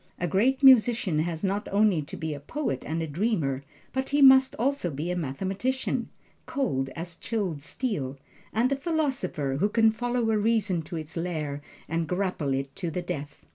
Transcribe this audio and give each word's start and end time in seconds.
A 0.17 0.27
Great 0.27 0.63
Musician 0.63 1.19
has 1.19 1.43
not 1.43 1.67
only 1.71 2.01
to 2.01 2.17
be 2.17 2.33
a 2.33 2.39
poet 2.39 2.81
and 2.87 3.03
a 3.03 3.07
dreamer, 3.07 3.61
but 3.93 4.09
he 4.09 4.19
must 4.19 4.55
also 4.55 4.89
be 4.89 5.11
a 5.11 5.15
mathematician, 5.15 6.09
cold 6.47 6.89
as 6.95 7.15
chilled 7.15 7.61
steel, 7.61 8.17
and 8.51 8.71
a 8.71 8.75
philosopher 8.75 9.57
who 9.59 9.69
can 9.69 9.91
follow 9.91 10.31
a 10.31 10.39
reason 10.39 10.81
to 10.81 10.95
its 10.95 11.15
lair 11.15 11.61
and 11.87 12.07
grapple 12.07 12.51
it 12.55 12.75
to 12.77 12.89
the 12.89 13.03
death. 13.03 13.45